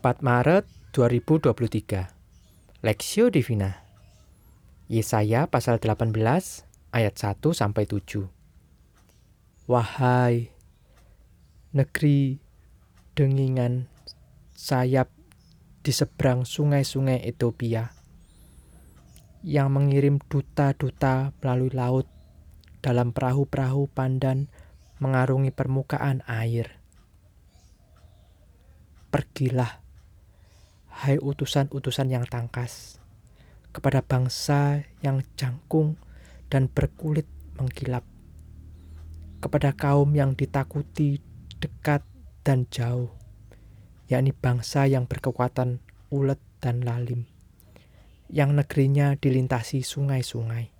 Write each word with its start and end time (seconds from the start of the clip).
4 0.00 0.24
Maret 0.24 0.64
2023 0.96 2.82
Lexio 2.82 3.28
Divina. 3.28 3.84
Yesaya 4.88 5.46
pasal 5.50 5.82
18 5.82 6.14
ayat 6.94 7.14
1 7.18 7.42
sampai 7.52 7.84
7 7.84 8.26
Wahai 9.68 10.54
negeri 11.74 12.38
dengingan 13.18 13.90
sayap 14.54 15.10
di 15.84 15.92
seberang 15.92 16.48
sungai-sungai 16.48 17.20
Ethiopia 17.28 17.92
yang 19.44 19.68
mengirim 19.76 20.16
duta-duta 20.24 21.36
melalui 21.44 21.68
laut 21.76 22.08
dalam 22.80 23.12
perahu-perahu 23.12 23.92
pandan 23.92 24.48
mengarungi 25.04 25.52
permukaan 25.52 26.24
air. 26.24 26.80
Pergilah, 29.12 29.83
hai 30.94 31.18
utusan-utusan 31.18 32.06
yang 32.06 32.22
tangkas, 32.30 33.02
kepada 33.74 33.98
bangsa 33.98 34.86
yang 35.02 35.26
jangkung 35.34 35.98
dan 36.46 36.70
berkulit 36.70 37.26
mengkilap, 37.58 38.06
kepada 39.42 39.74
kaum 39.74 40.14
yang 40.14 40.38
ditakuti 40.38 41.18
dekat 41.58 42.06
dan 42.46 42.70
jauh, 42.70 43.10
yakni 44.06 44.30
bangsa 44.30 44.86
yang 44.86 45.10
berkekuatan 45.10 45.82
ulet 46.14 46.38
dan 46.62 46.86
lalim, 46.86 47.26
yang 48.30 48.54
negerinya 48.54 49.18
dilintasi 49.18 49.82
sungai-sungai. 49.82 50.70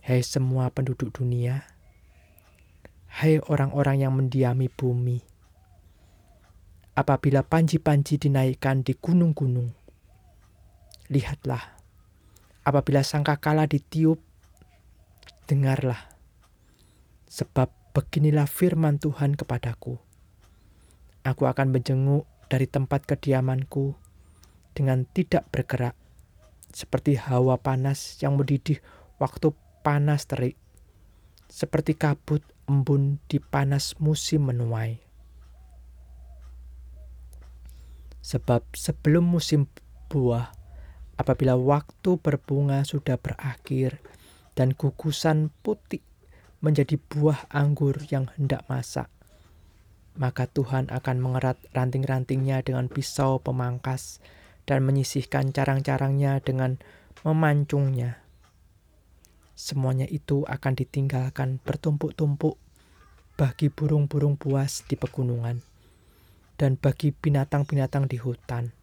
Hai 0.00 0.24
semua 0.24 0.72
penduduk 0.72 1.12
dunia, 1.12 1.68
hai 3.20 3.36
orang-orang 3.36 4.00
yang 4.00 4.16
mendiami 4.16 4.72
bumi, 4.72 5.29
apabila 7.00 7.40
panji-panji 7.40 8.20
dinaikkan 8.20 8.84
di 8.84 8.92
gunung-gunung, 8.92 9.72
lihatlah, 11.08 11.80
apabila 12.60 13.00
sangkakala 13.00 13.64
ditiup, 13.64 14.20
dengarlah, 15.48 16.12
sebab 17.24 17.72
beginilah 17.96 18.44
firman 18.44 19.00
Tuhan 19.00 19.32
kepadaku. 19.32 19.96
Aku 21.24 21.48
akan 21.48 21.72
menjenguk 21.72 22.28
dari 22.52 22.68
tempat 22.68 23.08
kediamanku 23.08 23.96
dengan 24.76 25.08
tidak 25.08 25.48
bergerak, 25.48 25.96
seperti 26.68 27.16
hawa 27.16 27.56
panas 27.56 28.20
yang 28.20 28.36
mendidih 28.36 28.84
waktu 29.16 29.56
panas 29.80 30.28
terik, 30.28 30.60
seperti 31.48 31.96
kabut 31.96 32.44
embun 32.68 33.18
di 33.26 33.40
panas 33.40 33.96
musim 33.98 34.46
menuai. 34.46 35.09
Sebab 38.30 38.78
sebelum 38.78 39.26
musim 39.26 39.66
buah, 40.06 40.54
apabila 41.18 41.58
waktu 41.58 42.14
berbunga 42.14 42.86
sudah 42.86 43.18
berakhir 43.18 43.98
dan 44.54 44.70
gugusan 44.70 45.50
putih 45.66 45.98
menjadi 46.62 46.94
buah 46.94 47.50
anggur 47.50 47.98
yang 48.06 48.30
hendak 48.38 48.62
masak, 48.70 49.10
maka 50.14 50.46
Tuhan 50.46 50.94
akan 50.94 51.18
mengerat 51.18 51.58
ranting-rantingnya 51.74 52.62
dengan 52.62 52.86
pisau 52.86 53.42
pemangkas 53.42 54.22
dan 54.62 54.86
menyisihkan 54.86 55.50
carang-carangnya 55.50 56.38
dengan 56.38 56.78
memancungnya. 57.26 58.22
Semuanya 59.58 60.06
itu 60.06 60.46
akan 60.46 60.78
ditinggalkan 60.78 61.58
bertumpuk-tumpuk 61.66 62.54
bagi 63.34 63.74
burung-burung 63.74 64.38
buas 64.38 64.86
di 64.86 64.94
pegunungan 64.94 65.69
dan 66.60 66.76
bagi 66.76 67.16
binatang-binatang 67.16 68.04
di 68.04 68.20
hutan. 68.20 68.76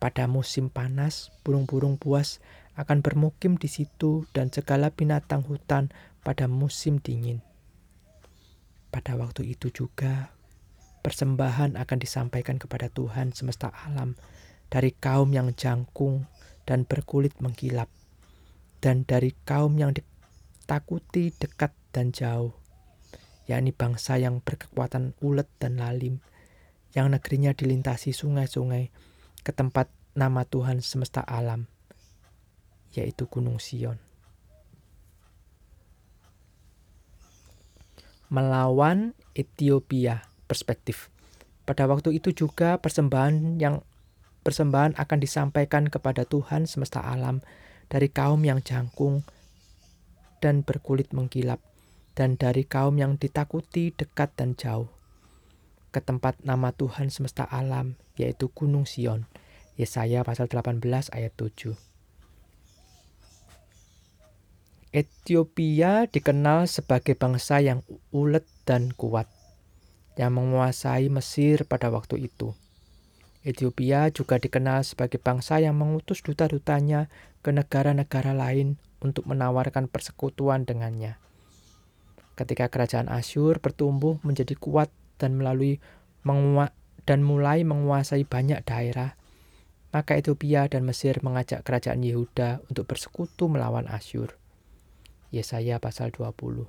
Pada 0.00 0.24
musim 0.24 0.72
panas, 0.72 1.28
burung-burung 1.44 2.00
buas 2.00 2.40
akan 2.80 3.04
bermukim 3.04 3.60
di 3.60 3.68
situ 3.68 4.24
dan 4.32 4.48
segala 4.48 4.88
binatang 4.88 5.44
hutan 5.44 5.92
pada 6.24 6.48
musim 6.48 6.96
dingin. 6.96 7.44
Pada 8.88 9.20
waktu 9.20 9.52
itu 9.52 9.68
juga, 9.68 10.32
persembahan 11.04 11.76
akan 11.76 11.98
disampaikan 12.00 12.56
kepada 12.56 12.88
Tuhan 12.88 13.36
semesta 13.36 13.68
alam 13.68 14.16
dari 14.72 14.96
kaum 14.96 15.36
yang 15.36 15.52
jangkung 15.52 16.24
dan 16.64 16.88
berkulit 16.88 17.36
mengkilap 17.44 17.92
dan 18.80 19.04
dari 19.04 19.36
kaum 19.44 19.76
yang 19.76 19.92
ditakuti 19.92 21.36
dekat 21.36 21.76
dan 21.92 22.16
jauh, 22.16 22.56
yakni 23.44 23.76
bangsa 23.76 24.16
yang 24.16 24.40
berkekuatan 24.40 25.12
ulet 25.20 25.46
dan 25.60 25.76
lalim, 25.76 26.24
yang 26.96 27.12
negerinya 27.12 27.54
dilintasi 27.54 28.10
sungai-sungai 28.10 28.90
ke 29.46 29.52
tempat 29.54 29.90
nama 30.18 30.42
Tuhan 30.44 30.82
semesta 30.82 31.22
alam, 31.22 31.70
yaitu 32.94 33.30
Gunung 33.30 33.62
Sion. 33.62 33.98
Melawan 38.30 39.18
Ethiopia 39.34 40.22
perspektif. 40.46 41.10
Pada 41.66 41.86
waktu 41.86 42.18
itu 42.18 42.34
juga 42.34 42.78
persembahan 42.78 43.58
yang 43.58 43.82
persembahan 44.42 44.98
akan 44.98 45.18
disampaikan 45.18 45.86
kepada 45.86 46.26
Tuhan 46.26 46.66
semesta 46.66 47.02
alam 47.02 47.42
dari 47.90 48.06
kaum 48.10 48.42
yang 48.46 48.62
jangkung 48.62 49.26
dan 50.40 50.62
berkulit 50.64 51.12
mengkilap, 51.12 51.60
dan 52.16 52.34
dari 52.34 52.64
kaum 52.64 52.96
yang 52.96 53.20
ditakuti 53.20 53.92
dekat 53.92 54.34
dan 54.34 54.56
jauh, 54.56 54.88
ke 55.90 55.98
tempat 55.98 56.38
nama 56.46 56.70
Tuhan 56.70 57.10
semesta 57.10 57.42
alam, 57.46 57.98
yaitu 58.14 58.50
Gunung 58.54 58.86
Sion. 58.86 59.26
Yesaya 59.74 60.22
pasal 60.22 60.46
18 60.46 60.82
ayat 61.10 61.32
7. 61.34 61.74
Ethiopia 64.90 66.10
dikenal 66.10 66.66
sebagai 66.66 67.14
bangsa 67.14 67.62
yang 67.62 67.86
ulet 68.10 68.42
dan 68.66 68.90
kuat, 68.90 69.30
yang 70.18 70.34
menguasai 70.34 71.06
Mesir 71.06 71.62
pada 71.62 71.94
waktu 71.94 72.26
itu. 72.26 72.58
Ethiopia 73.46 74.10
juga 74.10 74.36
dikenal 74.36 74.84
sebagai 74.84 75.16
bangsa 75.16 75.62
yang 75.62 75.78
mengutus 75.78 76.20
duta-dutanya 76.20 77.08
ke 77.40 77.54
negara-negara 77.54 78.36
lain 78.36 78.76
untuk 79.00 79.24
menawarkan 79.24 79.88
persekutuan 79.88 80.68
dengannya. 80.68 81.16
Ketika 82.36 82.68
kerajaan 82.68 83.08
Asyur 83.08 83.64
bertumbuh 83.64 84.20
menjadi 84.20 84.52
kuat 84.60 84.92
dan 85.20 85.36
melalui 85.36 85.76
dan 87.04 87.20
mulai 87.20 87.60
menguasai 87.64 88.24
banyak 88.24 88.64
daerah, 88.64 89.20
maka 89.92 90.16
Ethiopia 90.16 90.64
dan 90.70 90.88
Mesir 90.88 91.20
mengajak 91.20 91.60
kerajaan 91.66 92.00
Yehuda 92.00 92.64
untuk 92.72 92.88
bersekutu 92.88 93.52
melawan 93.52 93.84
Asyur. 93.90 94.40
Yesaya 95.30 95.78
pasal 95.78 96.10
20. 96.10 96.66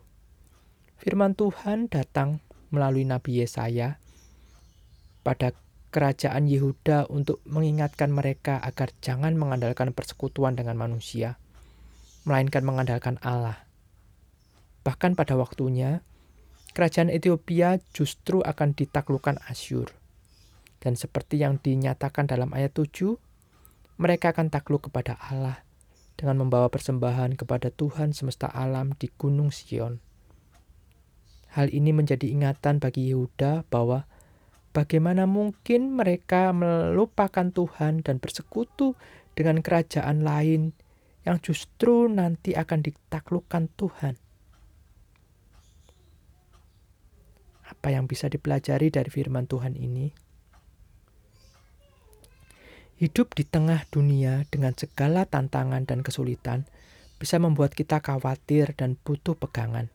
Firman 1.01 1.33
Tuhan 1.33 1.89
datang 1.89 2.43
melalui 2.69 3.09
Nabi 3.09 3.41
Yesaya 3.41 3.97
pada 5.25 5.53
kerajaan 5.91 6.47
Yehuda 6.47 7.11
untuk 7.11 7.43
mengingatkan 7.45 8.09
mereka 8.13 8.57
agar 8.63 8.95
jangan 9.03 9.35
mengandalkan 9.35 9.91
persekutuan 9.91 10.55
dengan 10.55 10.79
manusia, 10.79 11.37
melainkan 12.23 12.63
mengandalkan 12.63 13.19
Allah. 13.21 13.67
Bahkan 14.81 15.13
pada 15.13 15.37
waktunya, 15.37 16.01
kerajaan 16.71 17.11
Ethiopia 17.11 17.79
justru 17.95 18.39
akan 18.41 18.75
ditaklukkan 18.75 19.39
Asyur. 19.47 19.91
Dan 20.81 20.97
seperti 20.97 21.39
yang 21.39 21.61
dinyatakan 21.61 22.25
dalam 22.25 22.49
ayat 22.57 22.73
7, 22.73 23.17
mereka 24.01 24.33
akan 24.33 24.49
takluk 24.49 24.89
kepada 24.89 25.19
Allah 25.21 25.61
dengan 26.17 26.41
membawa 26.41 26.73
persembahan 26.73 27.37
kepada 27.37 27.69
Tuhan 27.69 28.17
semesta 28.17 28.49
alam 28.49 28.97
di 28.97 29.11
Gunung 29.13 29.53
Sion. 29.53 30.01
Hal 31.53 31.69
ini 31.69 31.93
menjadi 31.93 32.25
ingatan 32.31 32.81
bagi 32.81 33.11
Yehuda 33.11 33.67
bahwa 33.69 34.09
Bagaimana 34.71 35.27
mungkin 35.27 35.99
mereka 35.99 36.55
melupakan 36.55 37.51
Tuhan 37.51 38.07
dan 38.07 38.23
bersekutu 38.23 38.95
dengan 39.35 39.59
kerajaan 39.59 40.23
lain 40.23 40.71
yang 41.27 41.43
justru 41.43 42.07
nanti 42.07 42.55
akan 42.55 42.79
ditaklukkan 42.79 43.67
Tuhan? 43.75 44.15
Apa 47.81 47.97
yang 47.97 48.05
bisa 48.05 48.29
dipelajari 48.29 48.93
dari 48.93 49.09
firman 49.09 49.49
Tuhan 49.49 49.73
ini? 49.73 50.13
Hidup 53.01 53.33
di 53.33 53.41
tengah 53.41 53.89
dunia 53.89 54.45
dengan 54.53 54.77
segala 54.77 55.25
tantangan 55.25 55.89
dan 55.89 56.05
kesulitan 56.05 56.69
bisa 57.17 57.41
membuat 57.41 57.73
kita 57.73 57.97
khawatir 57.97 58.77
dan 58.77 59.01
butuh 59.01 59.33
pegangan. 59.33 59.89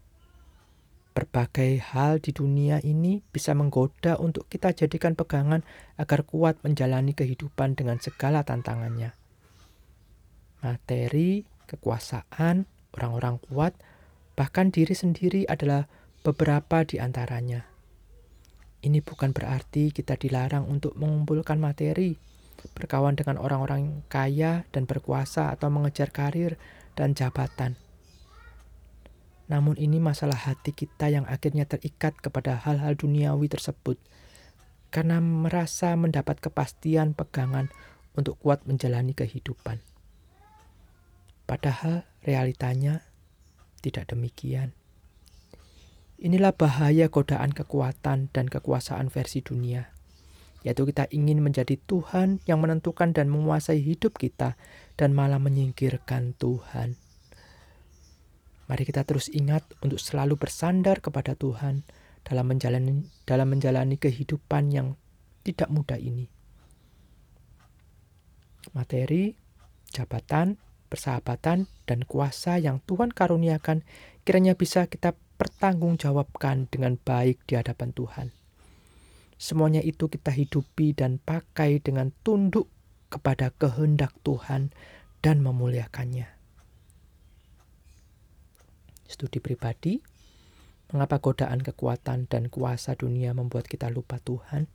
Berbagai 1.15 1.79
hal 1.79 2.19
di 2.19 2.35
dunia 2.35 2.83
ini 2.83 3.23
bisa 3.23 3.55
menggoda 3.55 4.19
untuk 4.19 4.50
kita 4.50 4.75
jadikan 4.75 5.15
pegangan 5.15 5.62
agar 5.94 6.27
kuat 6.27 6.59
menjalani 6.67 7.15
kehidupan 7.15 7.79
dengan 7.79 8.03
segala 8.03 8.43
tantangannya. 8.43 9.15
Materi, 10.59 11.47
kekuasaan, 11.71 12.67
orang-orang 12.99 13.39
kuat, 13.47 13.79
bahkan 14.35 14.75
diri 14.75 14.99
sendiri 14.99 15.47
adalah 15.47 15.87
beberapa 16.27 16.82
di 16.82 16.99
antaranya. 16.99 17.75
Ini 18.84 19.00
bukan 19.00 19.32
berarti 19.32 19.94
kita 19.94 20.20
dilarang 20.20 20.69
untuk 20.69 20.96
mengumpulkan 21.00 21.56
materi, 21.56 22.17
berkawan 22.76 23.17
dengan 23.17 23.40
orang-orang 23.40 24.05
kaya 24.11 24.69
dan 24.75 24.84
berkuasa, 24.84 25.55
atau 25.55 25.73
mengejar 25.73 26.12
karir 26.12 26.61
dan 26.96 27.17
jabatan. 27.17 27.81
Namun, 29.46 29.78
ini 29.78 30.02
masalah 30.02 30.37
hati 30.37 30.75
kita 30.75 31.06
yang 31.06 31.25
akhirnya 31.31 31.64
terikat 31.64 32.19
kepada 32.19 32.58
hal-hal 32.58 32.99
duniawi 32.99 33.46
tersebut 33.46 33.96
karena 34.90 35.20
merasa 35.20 35.94
mendapat 35.94 36.40
kepastian 36.40 37.14
pegangan 37.14 37.70
untuk 38.17 38.40
kuat 38.40 38.64
menjalani 38.64 39.12
kehidupan. 39.12 39.79
Padahal 41.46 42.02
realitanya 42.26 43.06
tidak 43.84 44.11
demikian. 44.11 44.75
Inilah 46.17 46.57
bahaya 46.57 47.13
godaan 47.13 47.53
kekuatan 47.53 48.33
dan 48.33 48.47
kekuasaan 48.49 49.13
versi 49.13 49.45
dunia, 49.45 49.93
yaitu 50.65 50.89
kita 50.89 51.05
ingin 51.13 51.45
menjadi 51.45 51.77
Tuhan 51.77 52.41
yang 52.49 52.65
menentukan 52.65 53.13
dan 53.13 53.29
menguasai 53.29 53.85
hidup 53.85 54.17
kita 54.17 54.57
dan 54.97 55.13
malah 55.13 55.37
menyingkirkan 55.37 56.33
Tuhan. 56.41 56.97
Mari 58.67 58.83
kita 58.89 59.05
terus 59.05 59.29
ingat 59.29 59.63
untuk 59.85 60.01
selalu 60.01 60.41
bersandar 60.41 61.05
kepada 61.05 61.37
Tuhan 61.37 61.85
dalam 62.25 62.49
menjalani 62.49 63.05
dalam 63.29 63.53
menjalani 63.53 64.01
kehidupan 64.01 64.73
yang 64.73 64.97
tidak 65.45 65.69
mudah 65.69 66.01
ini. 66.01 66.33
Materi, 68.75 69.37
jabatan, 69.95 70.59
persahabatan, 70.91 71.71
dan 71.87 72.03
kuasa 72.09 72.59
yang 72.59 72.83
Tuhan 72.89 73.15
karuniakan 73.15 73.87
kiranya 74.27 74.59
bisa 74.59 74.91
kita 74.91 75.15
pertanggungjawabkan 75.37 76.69
dengan 76.73 76.97
baik 77.00 77.44
di 77.44 77.56
hadapan 77.56 77.93
Tuhan. 77.93 78.29
Semuanya 79.37 79.85
itu 79.85 80.09
kita 80.09 80.33
hidupi 80.33 80.97
dan 80.97 81.21
pakai 81.21 81.81
dengan 81.81 82.12
tunduk 82.25 82.73
kepada 83.12 83.53
kehendak 83.53 84.17
Tuhan 84.25 84.73
dan 85.21 85.44
memuliakannya. 85.44 86.27
Studi 89.06 89.38
pribadi, 89.38 90.00
mengapa 90.91 91.21
godaan 91.21 91.61
kekuatan 91.62 92.27
dan 92.27 92.49
kuasa 92.49 92.97
dunia 92.97 93.37
membuat 93.37 93.69
kita 93.69 93.93
lupa 93.93 94.19
Tuhan? 94.19 94.67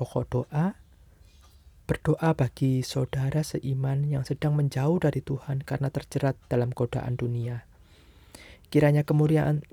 pokok 0.00 0.24
doa, 0.32 0.79
berdoa 1.90 2.38
bagi 2.38 2.86
saudara 2.86 3.42
seiman 3.42 4.06
yang 4.06 4.22
sedang 4.22 4.54
menjauh 4.54 5.02
dari 5.02 5.26
Tuhan 5.26 5.66
karena 5.66 5.90
terjerat 5.90 6.38
dalam 6.46 6.70
godaan 6.70 7.18
dunia. 7.18 7.66
Kiranya 8.70 9.02
kemuliaan 9.02 9.66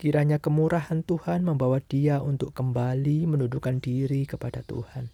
kiranya 0.00 0.40
kemurahan 0.40 1.04
Tuhan 1.04 1.44
membawa 1.44 1.84
dia 1.84 2.24
untuk 2.24 2.56
kembali 2.56 3.28
menundukkan 3.28 3.84
diri 3.84 4.24
kepada 4.24 4.64
Tuhan. 4.64 5.12